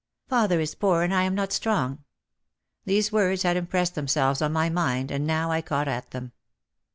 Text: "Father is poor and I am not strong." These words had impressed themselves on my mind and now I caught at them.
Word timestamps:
"Father 0.27 0.59
is 0.59 0.73
poor 0.73 1.03
and 1.03 1.13
I 1.13 1.25
am 1.25 1.35
not 1.35 1.51
strong." 1.53 2.03
These 2.85 3.11
words 3.11 3.43
had 3.43 3.55
impressed 3.55 3.93
themselves 3.93 4.41
on 4.41 4.51
my 4.51 4.67
mind 4.67 5.11
and 5.11 5.27
now 5.27 5.51
I 5.51 5.61
caught 5.61 5.87
at 5.87 6.09
them. 6.09 6.31